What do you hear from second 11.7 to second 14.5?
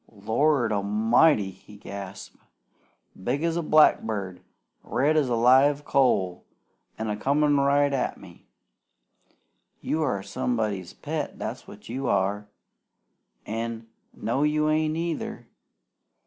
you are! An' no,